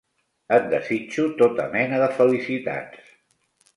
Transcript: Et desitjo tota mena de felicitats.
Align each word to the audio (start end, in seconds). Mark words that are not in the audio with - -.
Et 0.55 0.63
desitjo 0.71 1.27
tota 1.41 1.67
mena 1.75 1.99
de 2.05 2.09
felicitats. 2.21 3.05